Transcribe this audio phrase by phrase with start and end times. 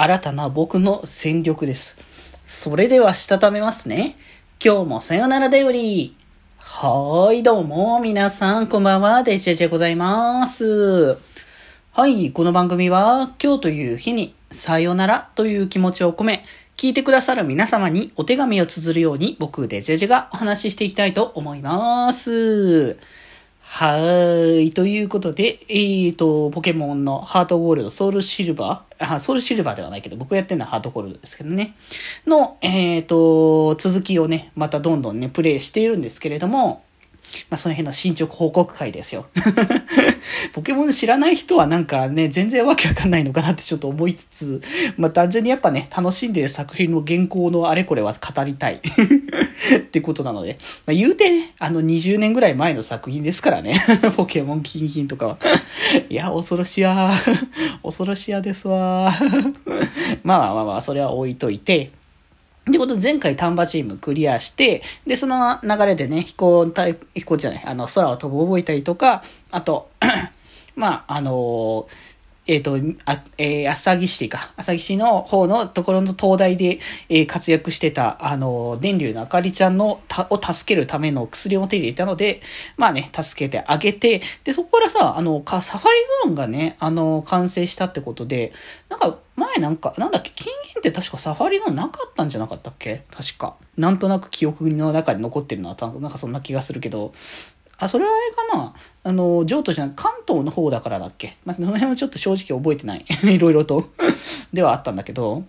[0.00, 1.98] 新たな僕の戦力です。
[2.46, 4.16] それでは、したためますね。
[4.64, 6.14] 今日もさよならだより。
[6.56, 11.18] はーい、どうも、皆さん、こんばんは、デジェジェございます。
[11.90, 16.44] はい、この番組は、今日という日に、さよならという気持ちを込め、
[16.76, 23.00] 聞いてくださる皆様にお手紙を綴るように、僕、デジェジェがお話ししていきたいと思います。
[23.70, 24.70] はーい。
[24.70, 31.74] ということで、えーと、ポケモンのハートゴールド、ソウルシルバーあ、ソウルシルバーではないけど、僕がやってるのはハートゴールドですけどね。
[32.26, 36.82] の、えーと、続きをね、またどんどんね、プレイしているんですけれども、
[37.50, 39.26] まあ、その辺の進捗報告会ですよ。
[40.54, 44.62] ポケモン知らない人はなんかね、全然わけわかんないのかなってちょっと思いつつ、
[44.96, 48.80] まあ、単純にやっぱね、楽しんでる作品の原稿のあれこれは語りたい。
[49.76, 53.80] ってことなので、まあ、言うてね、あの20年ぐらい前の作品ですからね。
[54.16, 55.38] ポケモンキンキンとかは。
[56.08, 57.10] いや、恐ろしや。
[57.82, 59.12] 恐ろしやですわ。
[60.22, 61.90] まあまあまあ、それは置いといて、
[62.68, 69.90] ってことで、前回丹波チームクリアして、で、その流れでね、飛行タイプ、飛行じゃない、あの、空を飛ぶ覚えたりとか、あと、
[70.76, 71.88] まあ、あの
[72.48, 74.52] えっ、と、あ、えー、浅木市か。
[74.56, 82.40] 浅木市の方のところの東大で、えー活躍してた、あの電流のあかりちゃんの、た、を助けるための薬を手に入れたので、
[82.78, 88.52] まあね、助けてあげて、で、そこからさ、あの、か、サファリゾーンがね、あの、完成したってことで、
[88.88, 93.04] なんか、前なんか、なんだっけ、金銀って確かサファリゾーンなかったんじゃなかったっけ？
[93.10, 93.56] 確か。
[93.76, 97.12] なんとなく記憶の中に残ってるのは、なんかそんな気がするけど、
[97.78, 98.74] あ、それはあれかな？
[99.04, 101.36] あの、譲渡じゃない、関東の方だからだっけ？
[101.44, 103.04] まあ、その辺はちょっと正直覚えてない。
[103.24, 103.88] いろいろと。
[104.52, 105.44] ではあったんだけど。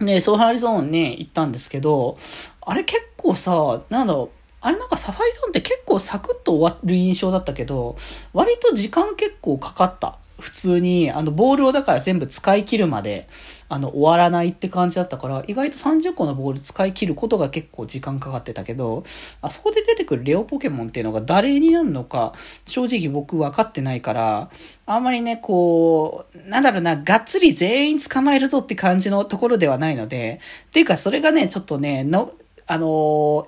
[0.00, 2.16] ね、ソーハリゾーンね、行ったんですけど、
[2.62, 7.94] あれ結構さ、なんだろう、あれなんかサファリゾーンって結構サクッと終わる印象だったけど、
[8.32, 10.18] 割と時間結構かかった。
[10.42, 13.28] 普通に、あの、ボールをだから全部使い切るまで、
[13.68, 19.04] あの、終わらないって感じだったから、意外と30個のボール使い切ることが結構時間かかってたけど、
[19.40, 22.32] あそこで出てくるレオポケモンっていうのが誰になるのか、
[22.66, 24.50] 正直僕分かってないから、
[24.84, 32.32] あんまりね、こう、なんだろうな、がっつり全員捕まえるぞって感じのところではないので、っていうかそれがね、ちょっとね、の、
[32.66, 32.86] あの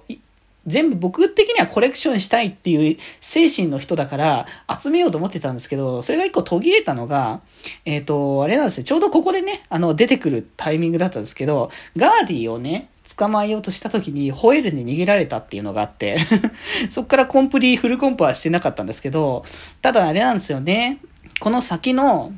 [0.08, 0.18] ー
[0.66, 4.46] 全部僕的にはコレクションしたいっていう精神の人だから
[4.80, 7.40] 集めようと思ってたんですけど、それが一個途切れたのが、
[7.84, 8.84] えっ、と、あれなんですよ。
[8.84, 16.18] ちょうどここでね、あの、出てくるタイミングだったんですけど、ガーディをね、捕まえようとした時にホエールに逃げられたっていうのがあって、
[16.90, 19.44] そっからコンプリ、フルコンプはしてなかったんですけど、
[19.82, 20.98] ただあれなんですよね。
[21.40, 22.32] この先の、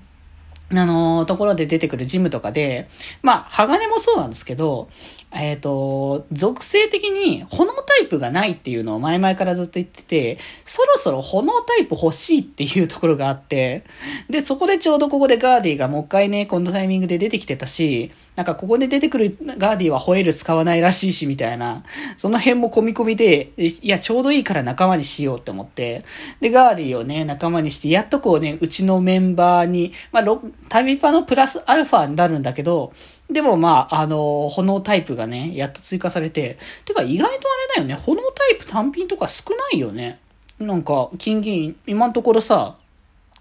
[0.69, 2.88] あのところで出てくるジムとかで、
[3.22, 4.88] まあ、鋼もそうなんですけど、
[5.32, 13.84] えっ、と、属性的に炎タイプがないっていうのを前々からずっと言ってて、そろそろ炎タイプ欲しいっていうところがあって、
[14.31, 21.84] で、そこでちょうどここでガーディがもう一回ね、このタイミングで出てきてたし、なんかここで出てくるガーディはホエール使わないらしいし、みたいな、
[22.16, 26.04] その辺も込み込みで、いや、ちょうどいいから仲間にしようって思って、
[26.41, 30.22] で、ガーディをね、仲間にして、やっとこうね、うちのメンバーに、まあ、
[30.62, 32.93] ろタミパのプラスアルファになるんだけど、
[33.31, 40.21] でもまあ、あの、炎タイプがね、やっと追加されて、てか意外とあれだよね、炎タイプ単品とか少ないよね。
[40.59, 42.77] なんか、金銀、今のところさ、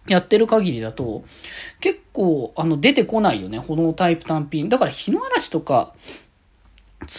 [0.07, 1.23] やってる限りだと、
[1.79, 4.69] 結構、あの、出てこないよね、炎タイプ単品。
[4.69, 5.95] だから、日の嵐とか、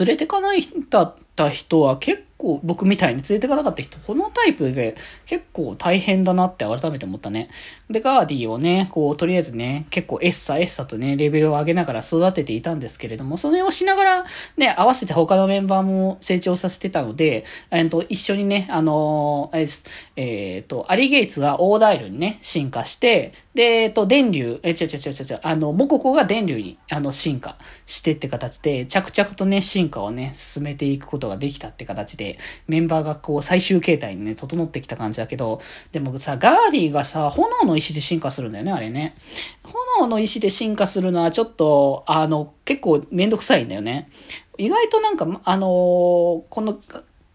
[0.01, 7.49] 連れてかないだった人は結構、僕みたいに連れてかなかった人、炎タイプで結構大変だなって改めて思ったね。
[7.91, 14.25] で、ガーディをね、こう、とりあえずね、結構エッサエッサとね、レベルを上げながら育てていたんですけれども、それをしながら、
[14.57, 27.57] ね、合わせて他のメンバーも成長させてたので、えっと、一緒にね、あのー、えっ、と、アリゲイツがオーダイルにね、進化して、で、えっと、電流、え、違う違う違う違う、あの、モココが電流に、あの、進化
[27.87, 35.59] してって形で、着々とね、進化をね、進めていくことができたって形で、メンバーがこう、最終形態にね、整ってきた感じだけど、
[35.91, 39.17] でもさ、ガーディがさ、炎の石で進化するんだよね、あれね。
[39.97, 44.11] 炎の石で進化するのはちょっと、あの、結構めんどくさいんだよね。
[44.59, 46.79] 意外となんか、あのーこの、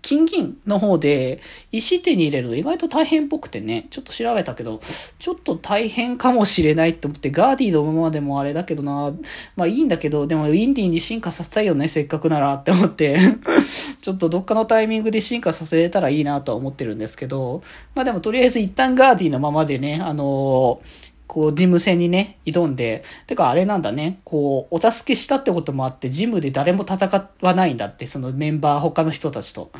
[0.01, 1.39] 金銀の方で
[1.71, 4.79] 石手に入れるの意外と大変っぽくてね、ちょっと調べたけど、
[5.19, 9.13] ちょっと大変かもしれないって思って、ガーディのままでもあれだけどな、
[9.55, 13.19] まあいいんだけど、でもウィンディに進化させたいよね、せっかくならって思って、
[14.01, 17.61] ちょっとどっかのタイミングで進化させれたらいいなとは思ってるんですけど、
[17.93, 29.71] まあでもとりあえず一旦ガーディのままでね、あのーこう、ジム戦にね、挑んで、てかあれなんだね、こう、お助けしたってこともあって、ジムで誰も戦わないんだって、そのメンバー、他の人たちと。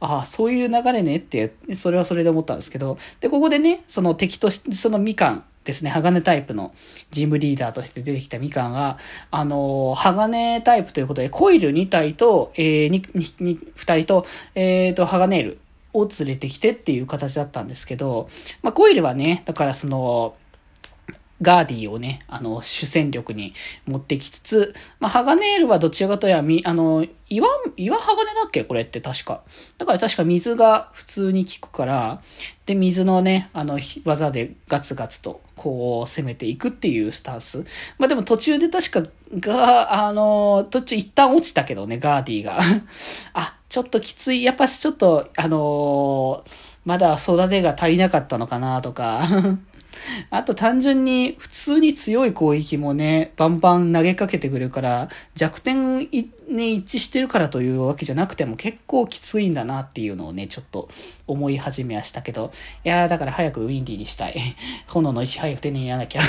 [0.00, 6.74] ああ、そういう流れねって、それはそれで思ったんですけど、で、ここでね、その敵として、そのみかんですね、鋼タイプの
[7.12, 8.98] ジムリーダーとして出てきたみかんが、
[9.30, 14.26] あの、鋼タイプということで、コイル2体と、えー、2, 2, 2人と、
[14.56, 15.58] えっ、ー、と、鋼ール
[15.92, 18.28] を連れてきてっていう形だったんですけど、
[18.62, 20.34] まあ、コイルはね、だからその、
[21.42, 23.52] ガーディをね、あの、主戦力に
[23.86, 28.64] 持ってきつつ、まあ、ハガネールはどちらかというと、み、あの、岩、岩鋼だっけ？
[28.64, 29.42] これって確か。
[29.78, 32.22] だから確か水が普通に効くから、
[32.64, 37.64] で、水のね、あの、技でガツガツと、こう、攻めていくっていうスタンス。
[37.98, 39.02] まあ、でも途中で確か、
[39.38, 42.58] が、あの、途中一旦落ちたけどね、ガーディが。
[43.34, 44.42] あ、ちょっときつい。
[44.42, 46.42] やっぱしちょっと、あの
[46.84, 49.26] まだ育てが足りなかったのかなとか
[50.30, 56.00] あと単純に普通に強い攻撃もね、バンバン投げかけてくるから、弱点
[56.48, 60.88] に一致してるからというわけじゃなくても結構きついんだなっていうのをね、ちょっと
[61.26, 62.52] 思い始めはしたけど、
[62.84, 64.36] いやーだから早くウィンディにしたい。
[64.88, 66.22] 炎の石早く手に入れなきゃ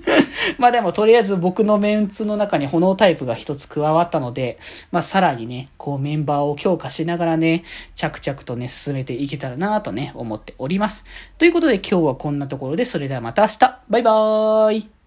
[0.58, 4.58] まあでもとりあえず僕のメンツの中に炎タイプが一つ加わったので、
[4.90, 7.64] まあさらにね、こうメンバーを強化しながらね、
[7.94, 11.04] 着々とね、進めていけたらなとね、思っております。
[11.36, 14.97] ということで今日はこんなところで、それではまた明日バイバーイ